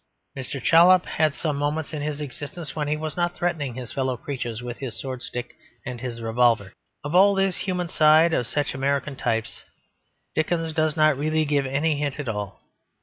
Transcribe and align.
Mr. 0.35 0.59
Chollop 0.59 1.05
had 1.05 1.35
some 1.35 1.55
moments 1.57 1.93
in 1.93 2.01
his 2.01 2.21
existence 2.21 2.75
when 2.75 2.87
he 2.87 2.97
was 2.97 3.15
not 3.15 3.35
threatening 3.35 3.75
his 3.75 3.91
fellow 3.91 4.17
creatures 4.17 4.63
with 4.63 4.79
his 4.79 4.99
sword 4.99 5.21
stick 5.21 5.55
and 5.85 6.01
his 6.01 6.23
revolver. 6.23 6.73
Of 7.03 7.13
all 7.13 7.35
this 7.35 7.57
human 7.57 7.87
side 7.89 8.33
of 8.33 8.47
such 8.47 8.73
American 8.73 9.15
types 9.15 9.61
Dickens 10.33 10.73
does 10.73 10.97
not 10.97 11.19
really 11.19 11.45
give 11.45 11.67
any 11.67 11.97
hint 11.99 12.19
at 12.19 12.27
all. 12.27 12.61